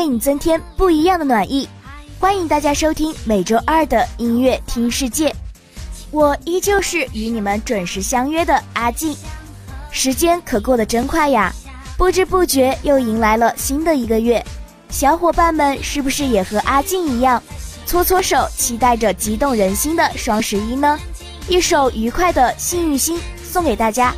[0.00, 1.68] 为你增添不一样的暖意。
[2.18, 5.34] 欢迎大家收听每周二的音乐听世界，
[6.10, 9.14] 我依旧是与你们准时相约的阿静。
[9.90, 11.52] 时间可过得真快呀，
[11.98, 14.42] 不知不觉又迎来了新的一个月。
[14.88, 17.42] 小伙伴们是不是也和阿静一样，
[17.84, 20.98] 搓搓手，期待着激动人心的双十一呢？
[21.46, 24.14] 一首愉快的幸运星送给大家，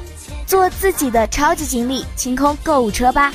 [0.46, 3.34] 做自己的超级锦鲤，清空购物车吧。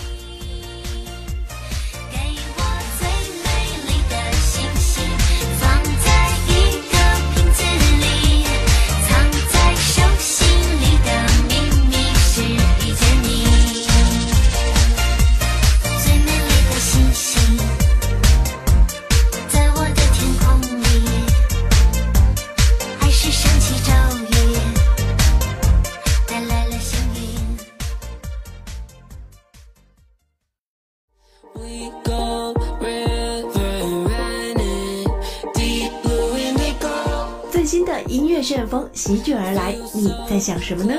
[38.47, 40.93] 旋风席卷而来，你在想什么呢？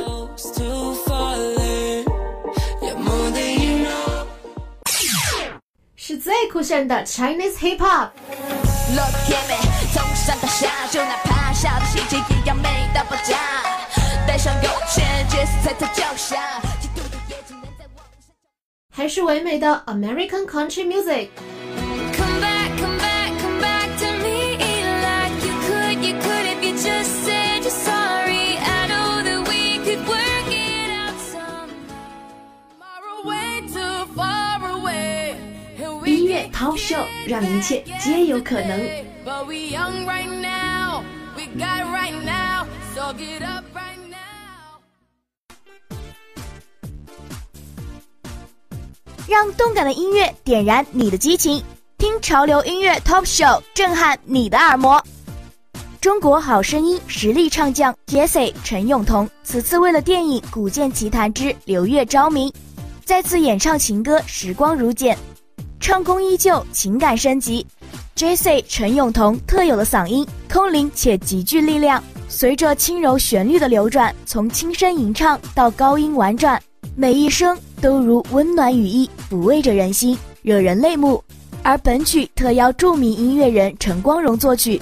[5.97, 8.11] 是最酷炫的 Chinese Hip Hop。
[18.93, 21.29] 还是唯美的 American Country Music。
[36.59, 38.81] Talk Show 让一切皆有可能。
[49.29, 51.63] 让动感的音乐点燃你的激情，
[51.97, 55.01] 听潮流音乐 Talk Show 震撼你的耳膜。
[56.01, 62.49] 中国好声音实力唱将 Jessie 陈永彤此次为了电影《古剑奇谭之刘月昭明》，
[63.05, 65.17] 再次演唱情歌《时光如剪》。
[65.81, 67.66] 唱功依旧，情感升级。
[68.15, 68.65] J.C.
[68.69, 72.03] 陈永彤特有的嗓音，空灵且极具力量。
[72.28, 76.61] 随着轻柔旋律的流转，从轻声吟唱到高音婉转，
[76.94, 81.22] 每一声都如温暖羽翼，抚慰着人心，惹人泪目。
[81.62, 84.81] 而本曲特邀著名音乐人陈光荣作曲，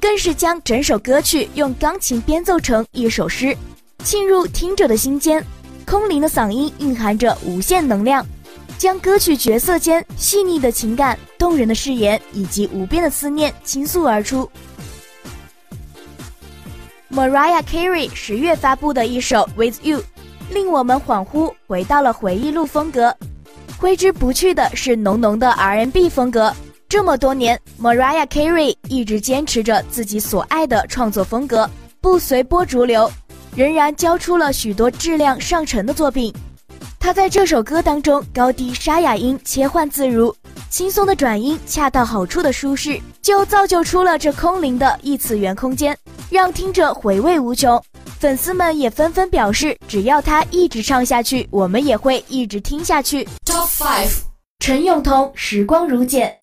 [0.00, 3.56] 更是将整首歌曲用钢琴编奏成一首诗，
[4.04, 5.42] 沁入听者的心间。
[5.86, 8.24] 空灵的嗓音蕴含着无限能量。
[8.78, 14.48] 将歌曲角色间细腻的情感、动人的誓言以及无边的思念倾诉而出。
[17.10, 19.98] Mariah Carey 十月发布的一首《With You》，
[20.50, 23.14] 令我们恍惚回到了回忆录风格。
[23.76, 26.54] 挥之不去的是浓浓的 R&B 风格。
[26.88, 31.68] 这么多年，Mariah Carey 一直坚持着自己所爱的创作风格，
[32.00, 33.10] 不随波逐流，
[33.56, 36.32] 仍然交出了许多质量上乘的作品。
[37.00, 40.34] 他在这首歌当中，高低沙哑音切换自如，
[40.68, 45.96] 轻松的转音恰到好处的舒适，就造就出了这空灵的异次元空间，
[46.28, 47.80] 让听者回味无穷。
[48.18, 53.24] 粉丝们也纷纷表示，只要他一直唱下去，我们也会一直听下去。
[53.46, 54.10] Top five，
[54.58, 56.36] 陈永通《时光如剪》。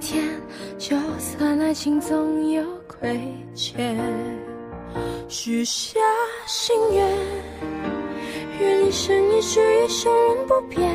[0.00, 0.24] 天，
[0.78, 3.20] 就算爱情总有亏
[3.54, 3.96] 欠，
[5.28, 6.00] 许下
[6.46, 7.16] 心愿，
[8.60, 10.88] 愿一生一世一生人不变，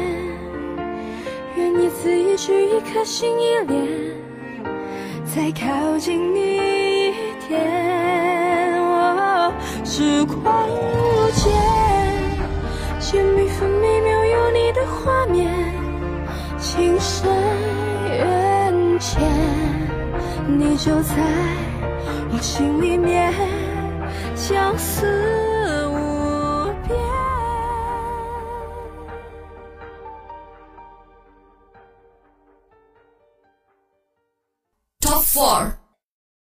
[1.55, 1.89] 愿你。
[2.03, 3.87] 字一句，一颗心一恋，
[5.23, 7.13] 再靠近你一
[7.47, 8.81] 点。
[8.81, 9.53] 哦
[9.85, 11.43] 时光如箭，
[12.99, 15.49] 甜蜜分每秒有你的画面，
[16.57, 17.29] 情深
[19.13, 21.15] 天，你就在
[22.31, 23.31] 我心里面，
[24.35, 25.05] 相思。
[35.33, 35.79] Four,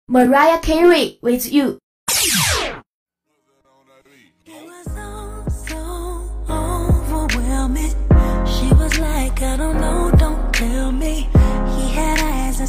[0.07, 1.77] Mariah Carey with you.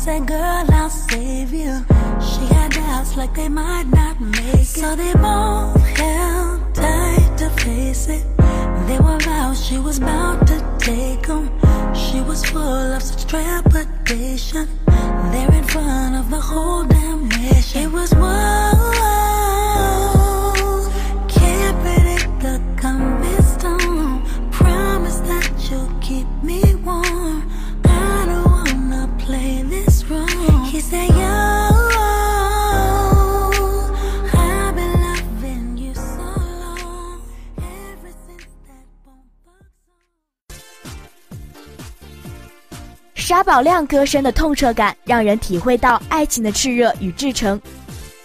[0.02, 1.84] Said, girl, I'll save you.
[2.20, 4.66] She had doubts like they might not make it.
[4.66, 8.24] So they both held tight to face it.
[8.88, 11.46] They were vows she was about to take them.
[11.94, 14.66] She was full of such trepidation
[15.30, 17.61] there in front of the whole damn nation.
[43.52, 47.60] 宝亮歌声的痛彻感，让人体会到爱情的炽热与至诚。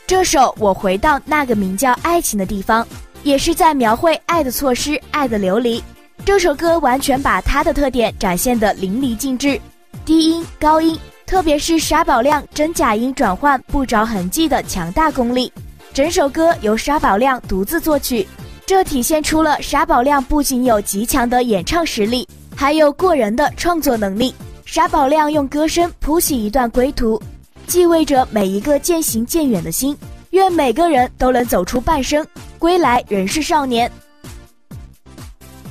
[0.08, 2.82] 这首《我回到那个名叫爱情的地方》，
[3.24, 5.84] 也是在描绘爱的错失、爱的流离。
[6.24, 9.60] 这首歌完全把他的特点展现得淋漓尽致，
[10.06, 15.52] 低音、高音，特别是沙宝亮真假音转换不着痕迹的强大功力。
[15.94, 18.26] 整首歌由沙宝亮独自作曲，
[18.66, 22.26] 这体现出了沙宝亮不仅有极强的演唱实力，
[22.56, 24.34] 还有过人的创作能力。
[24.68, 27.20] 沙宝亮用歌声谱写一段归途，
[27.68, 29.98] 寄慰着每一个渐行渐远的心。
[30.32, 32.28] 愿每个人都能走出半生，
[32.60, 33.90] 归来仍是少年。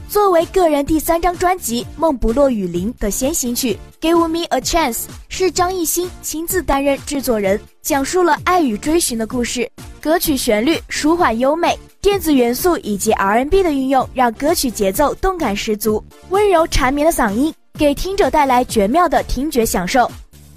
[0.08, 4.94] 作为个人第三张专辑《梦不落雨林》的先行曲，《Give Me a Chance》
[5.28, 9.70] 是张艺兴亲自担任制作人，讲述了爱与追寻的故事。
[10.00, 20.10] 歌曲旋律舒缓优美，电子元素以及 R&B 的运用让歌曲节奏动感十足，温柔缠绵的嗓音给听者带来绝妙的听觉享受。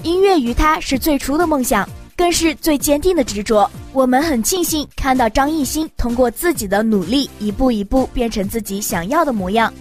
[0.03, 3.69] 音乐于他是最初的梦想，更是最坚定的执着。
[3.91, 9.73] 我们很庆幸看到张艺兴通过自己的努力，一步一步变成自己想要的模样。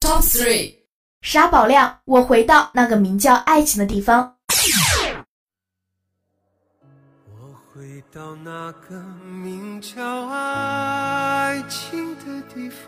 [0.00, 0.74] Top three.
[1.22, 4.32] 沙宝亮，我回到那个名叫爱情的地方。
[7.28, 12.85] 我回到那个名叫爱情的地方，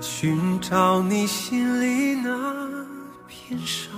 [0.00, 2.30] 寻找你心里那
[3.26, 3.90] 片伤。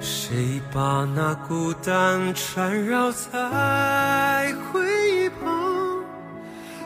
[0.00, 6.04] 谁把那孤单缠绕在回忆旁，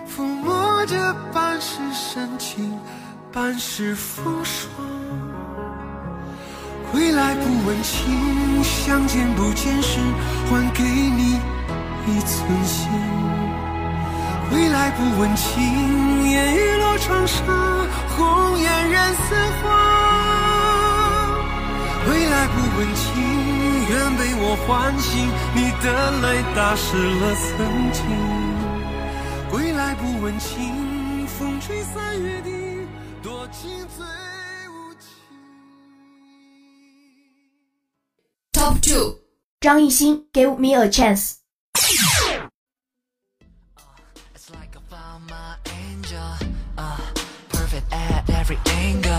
[0.06, 2.78] 抚摸着半是深情，
[3.32, 4.70] 半是风霜。
[6.92, 9.98] 归来不问情，相见不见时，
[10.50, 11.38] 还给你
[12.06, 12.88] 一寸心。
[14.50, 17.42] 归来不问情，烟雨落窗纱，
[18.16, 19.66] 红颜染色花。
[22.06, 23.12] 归来不问情，
[23.88, 28.02] 愿被我唤醒，你的泪打湿了曾经。
[29.50, 32.88] 归来不问情，风吹散约定，
[33.22, 34.06] 多情最
[34.70, 35.08] 无情。
[38.52, 39.18] Top two.
[39.60, 41.34] 张艺兴，Give Me a Chance。
[48.50, 49.12] Every angle.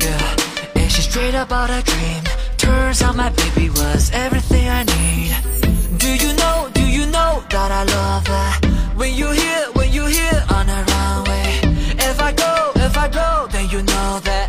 [0.00, 0.36] Yeah,
[0.76, 2.22] and she's straight up out a dream.
[2.56, 5.98] Turns out my baby was everything I need.
[5.98, 6.70] Do you know?
[6.72, 8.64] Do you know that I love that?
[8.96, 11.46] When you hear, when you hear on a runway.
[12.08, 14.39] If I go, if I go, then you know that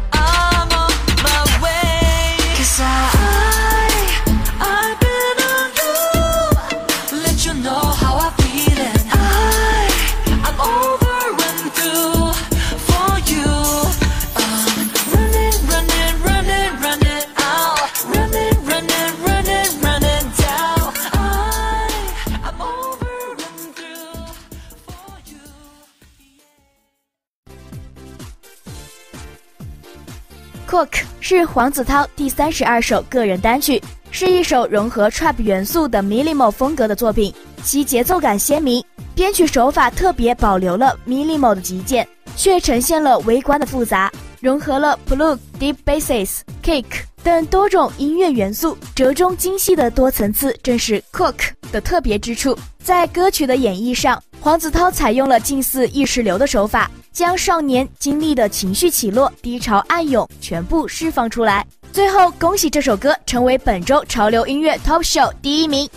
[31.34, 37.34] 是黄子韬第三十二首个人单曲，是一首融合 trap 元素的 minimal 风格的作品，
[37.64, 38.84] 其节奏感鲜明，
[39.16, 44.12] 编曲手法特别保留了 minimal 的极简，却呈现了微观的复杂。
[44.42, 46.84] 融合了 blue、deep basses、kick
[47.24, 52.54] 等多种音乐元素，折中精细的多层次正是 Cook 的特别之处。
[52.84, 61.64] 在歌曲的演绎上，黄子韬采用了近似意识流的手法，将少年经历的情绪起落、低潮暗涌全部释放出来。
[61.94, 65.88] 最后，恭喜这首歌成为本周潮流音乐 Top Show 第一名。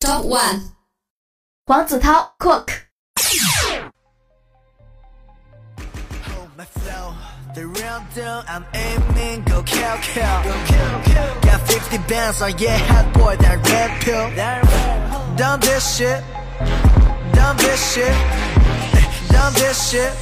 [0.00, 0.62] Top One，
[1.64, 2.66] 黄子韬 Cook。
[7.54, 10.42] The real deal, I'm aiming, go kill, kill.
[10.42, 11.40] Go kill, kill.
[11.42, 14.30] Got 50 bands on, yeah, hot boy, that red pill.
[15.36, 16.22] Done this shit,
[17.51, 18.15] done this shit,
[19.29, 20.13] done this shit.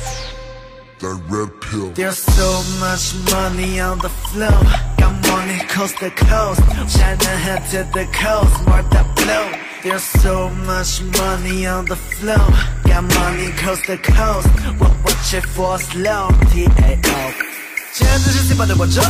[1.00, 1.92] That red pill.
[1.92, 4.62] There's so much money on the floor.
[4.98, 6.62] Got money coast to coast.
[6.98, 9.48] China head to the coast, more the blue.
[9.84, 12.48] There's so much money on the floor.
[12.86, 14.48] Got money coast to coast.
[14.80, 16.30] What watch it for slow?
[16.52, 17.56] T-A-O.
[17.92, 19.02] 现在是 C 版的我这。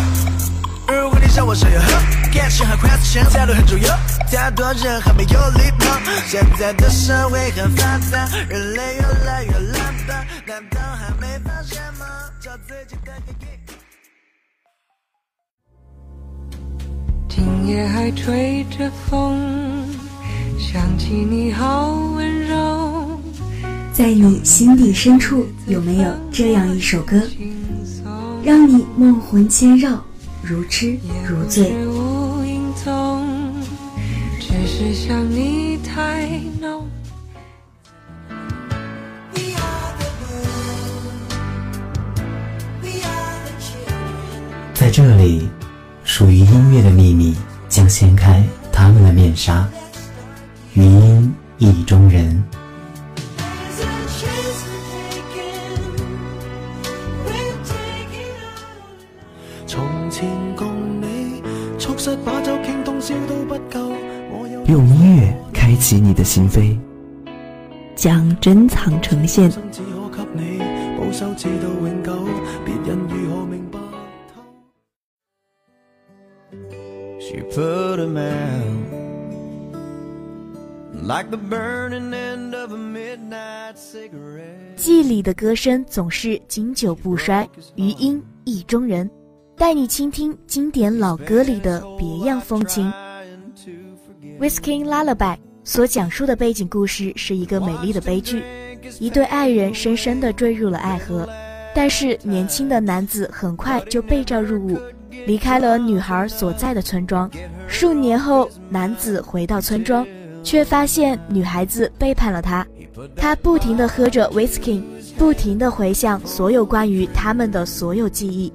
[0.93, 1.87] 如果你想我上有喝
[2.33, 3.97] ，cash 和 question 态度很重要。
[4.31, 5.87] 太多人还没有礼貌。
[6.27, 10.13] 现在的社会很发达，人类越来越懒惰，
[10.47, 12.07] 难道还没发现吗？
[12.41, 13.47] 找自己的意义。
[17.29, 19.89] 今夜还吹着风，
[20.59, 23.21] 想起你好温柔。
[23.93, 27.21] 在你心底深处，有没有这样一首歌，
[28.43, 30.03] 让你梦魂牵绕，
[30.51, 31.87] 如痴如醉？
[31.87, 33.55] 无影踪，
[34.41, 36.27] 只是想你太
[36.61, 36.89] 浓。
[44.75, 45.49] 在这里，
[46.03, 47.37] 属于音乐的秘密
[47.69, 49.69] 将掀开他们的面纱。
[50.75, 52.43] 余音意中人。
[60.21, 61.43] 前共你
[61.79, 63.91] 促膝把酒傾通宵都不夠，
[64.31, 66.79] 我有用音乐开启你的心扉，
[67.97, 69.51] 将珍藏呈現。
[69.51, 69.81] 生只
[70.13, 70.59] 可給你
[70.99, 72.13] 保守至到永久，
[72.67, 73.79] 別人如何明白
[74.35, 74.43] 透
[77.19, 78.91] ？She put him out
[81.03, 84.75] like the burning end of a midnight cigarette。
[84.77, 89.11] 季里的歌声总是经久不衰，余音意中人，
[89.61, 92.91] 带你倾听经典老歌里的别样风情。
[94.41, 95.15] 《Whiskey Lullaby》
[95.65, 98.43] 所讲述的背景故事是一个美丽的悲剧，
[98.99, 101.29] 一对爱人深深地坠入了爱河，
[101.75, 104.79] 但是年轻的男子很快就被召入伍，
[105.27, 107.31] 离开了女孩所在的村庄。
[107.69, 110.07] 数年后，男子回到村庄，
[110.43, 112.67] 却发现女孩子背叛了他。
[113.15, 114.81] 他不停地喝着 whisky，
[115.19, 118.51] 不停地回想所有关于他们的所有记忆。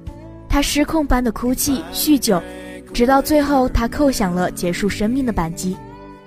[0.56, 2.42] 他失控般的哭泣、酗酒，
[2.90, 5.76] 直到最后，他扣响了结束生命的扳机。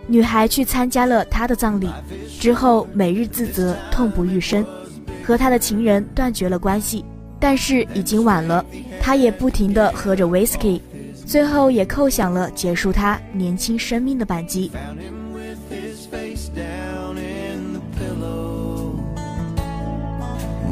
[0.05, 1.89] 女孩去参加了他的葬礼，
[2.39, 4.63] 之后每日自责、痛不欲生，
[5.23, 7.03] 和他的情人断绝了关系。
[7.39, 8.63] 但是已经晚了，
[9.01, 10.79] 他也不停地喝着 whisky，
[11.25, 14.71] 最后也扣响了结束他年轻生命的扳机。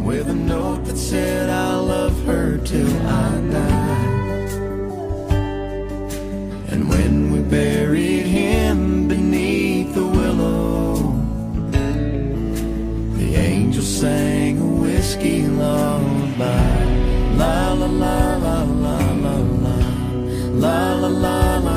[0.07, 4.47] With a note that said I love her till I die.
[6.71, 10.95] And when we buried him beneath the willow,
[13.17, 16.85] the angel sang a whiskey lullaby.
[17.35, 19.35] La la la la la la la
[19.65, 19.77] la
[20.63, 21.76] la la la la la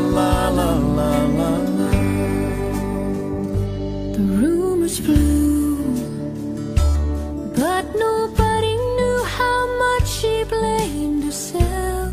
[0.18, 1.90] la la la la la.
[4.14, 5.76] The rumors flew,
[7.60, 12.12] but nobody knew how much she blamed herself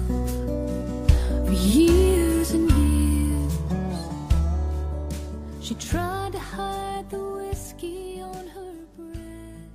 [1.45, 3.53] for years and years.
[5.61, 9.69] She tried to hide the whiskey on her breath.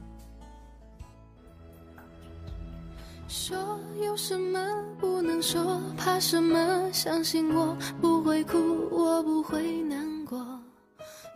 [3.28, 3.56] 说
[4.04, 4.58] 有什么
[4.91, 4.91] 不能
[5.43, 6.89] 说，怕什么？
[6.93, 8.57] 相信我不会哭，
[8.89, 10.41] 我不会难过。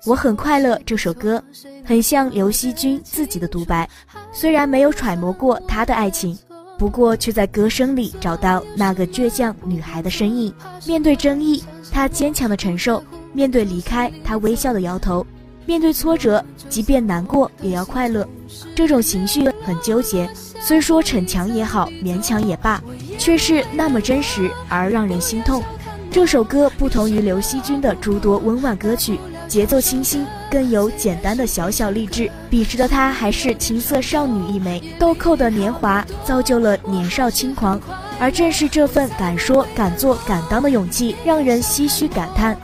[0.05, 1.43] 我很快乐这首歌，
[1.83, 3.87] 很像刘惜君自己的独白。
[4.31, 6.37] 虽然没有揣摩过她的爱情，
[6.77, 10.53] 不过却在歌声里找到那个倔强女孩的身影。
[10.85, 11.61] 面对争议，
[11.91, 15.21] 她坚强的承受；面对离开，她微笑的摇头；
[15.65, 18.25] 面对挫折，即便难过也要快乐。
[18.73, 20.29] 这种情绪很纠结，
[20.61, 22.81] 虽说逞强也好，勉强也罢，
[23.27, 25.61] 却是那么真实而让人心痛。
[26.09, 29.19] 这首歌不同于刘惜君的诸多温婉歌曲，
[29.49, 32.31] 节奏清新，更有简单的小小励志。
[32.49, 37.77] 彼时的她还是青涩少女一枚，豆蔻的年华造就了年少轻狂，
[38.17, 42.57] 而正是这份敢说敢做敢当的勇气，让人唏嘘感叹。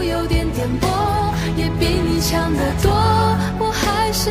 [0.00, 1.27] 也比你
[2.20, 2.92] 强得多，
[3.60, 4.30] 我还是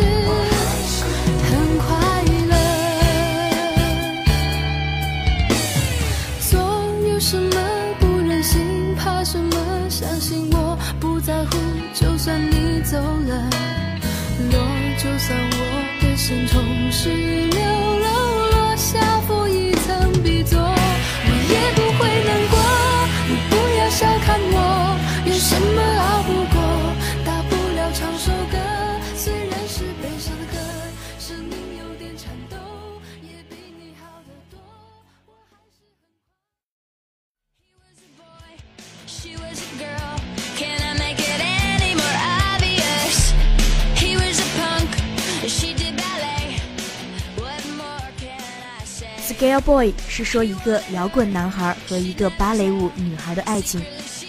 [49.38, 53.82] ？Scale Boy 是说一个摇滚男孩和一个芭蕾舞女孩的爱情，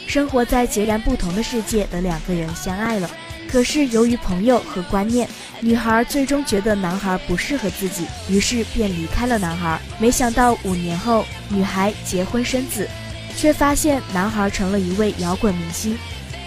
[0.06, 3.10] 生活在截然不同的世界的两个人相爱了。
[3.50, 5.26] 可是由于朋友和观念，
[5.60, 9.80] 女孩最终觉得男孩不适合自己，于是便离开了男孩。
[9.98, 12.86] 没想到五年后，女孩结婚生子，
[13.34, 15.96] 却发现男孩成了一位摇滚明星。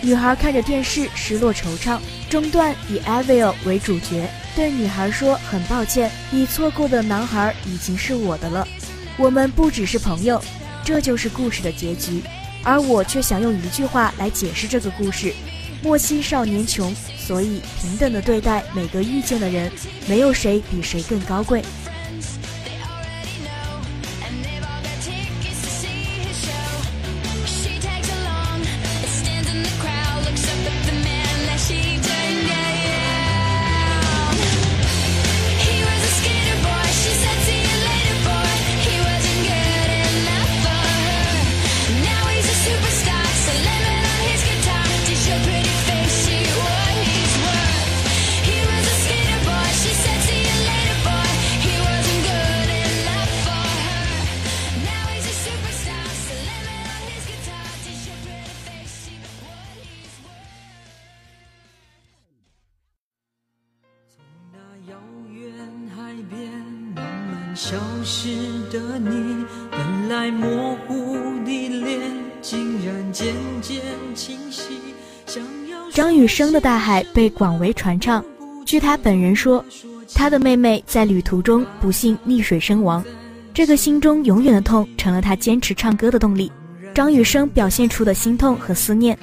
[0.04, 2.00] 女孩看着电视，失落惆怅。
[2.28, 8.68] 中段以 Avil 为主角，对女孩说：“很抱歉，你错过的男孩已经是我的了。
[9.16, 10.42] 我们不只是朋友，
[10.84, 12.24] 这就是故事的结局。
[12.64, 15.34] 而我却想用一句话来解释这个故事：
[15.84, 19.72] 莫欺少年穷，所以平等的对待每个遇见的人，
[20.08, 21.64] 没有谁比谁更高贵。”
[76.32, 78.24] 生的《大海》被广为传唱。
[78.66, 79.64] 据他本人说，
[80.16, 83.04] 他的妹妹在旅途中不幸溺水身亡，
[83.54, 86.50] 这个心中永远的痛成了他坚持唱歌的动力。
[86.94, 89.18] 张雨生表现出的心痛和思念，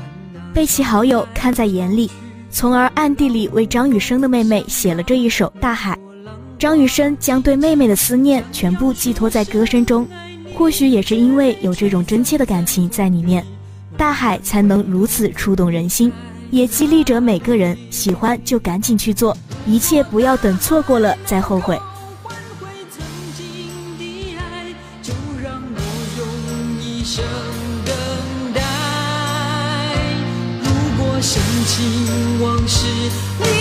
[0.52, 2.10] 被其好友看在眼里，
[2.50, 5.96] 从而暗地里为张雨生的妹妹写了这一首《大海》。
[6.58, 10.06] 张雨生将对妹妹的思念全部寄托在歌声中，
[10.54, 13.42] 或许也是因为有这种真切的感情在里面，
[13.96, 16.12] 大海才能如此触动人心，
[16.50, 21.78] 也激励着每个人喜欢就赶紧去做，一切不要等错过了再后悔。
[31.20, 32.86] 深情往事，
[33.40, 33.57] 你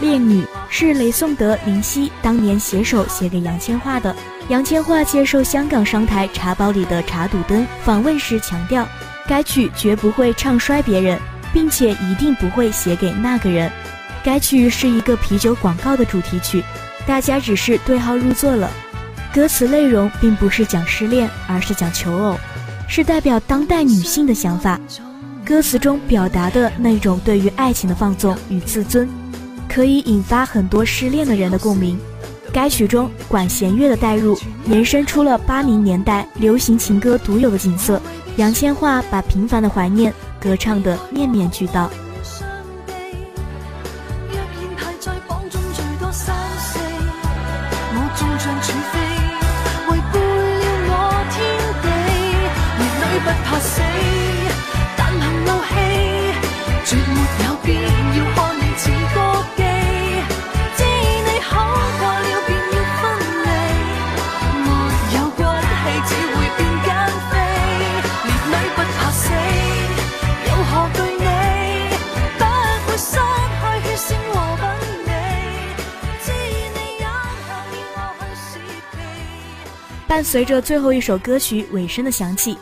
[0.00, 4.14] 恋女是雷颂德、林夕当年携手写给杨千嬅的。
[4.48, 8.88] 杨千嬅接受香港商台《茶包里的茶赌灯》访问时强调，
[9.26, 11.18] 该曲绝不会唱衰别人，
[11.52, 13.70] 并且一定不会写给那个人。
[14.24, 16.62] 该曲是一个啤酒广告的主题曲，
[17.06, 18.70] 大家只是对号入座了。
[19.34, 22.36] 歌词内容并不是讲失恋，而是讲求偶，
[22.88, 24.80] 是代表当代女性的想法。
[25.44, 29.08] 歌词中表达的那种对于爱情的放纵与自尊。
[29.68, 31.98] 可以引发很多失恋的人的共鸣。
[32.52, 34.36] 该曲中管弦乐的带入，
[34.66, 38.00] 延伸出了八零年代流行情歌独有的景色。
[38.36, 41.90] 杨千嬅把平凡的怀念歌唱得面面俱到。
[80.08, 82.56] 伴随着最后一首歌曲尾声的响起，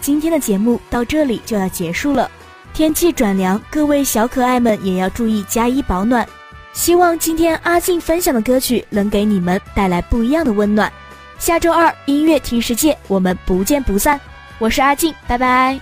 [0.00, 2.30] 今天的节目到这里就要结束了。
[2.72, 6.26] 天气转凉，各位小可爱们也要注意加衣保暖。
[6.72, 10.90] 希望今天阿静分享的歌曲能给你们带来不一样的温暖。
[11.38, 14.18] 下周二音乐听世界，我们不见不散。
[14.58, 15.78] 我是阿静，拜拜。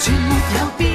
[0.00, 0.87] 全没有变。